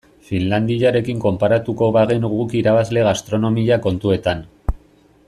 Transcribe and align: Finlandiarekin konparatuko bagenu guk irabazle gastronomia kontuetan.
Finlandiarekin 0.27 1.19
konparatuko 1.25 1.91
bagenu 1.99 2.33
guk 2.33 2.57
irabazle 2.63 3.07
gastronomia 3.09 3.81
kontuetan. 3.85 4.47